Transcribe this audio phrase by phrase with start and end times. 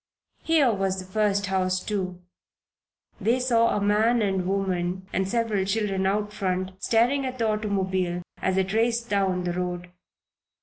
[0.41, 2.19] Here was the first house, too.
[3.19, 8.23] They saw a man and woman and several children out front, staring at the automobile
[8.41, 9.91] as it raced down the road.